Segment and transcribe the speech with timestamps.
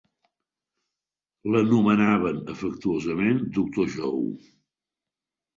[1.55, 4.25] L'anomenaven afectuosament Doctor Joe.